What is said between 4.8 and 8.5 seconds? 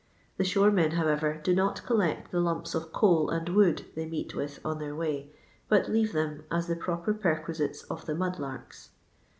way, but leave them as the proper perquisites of the mud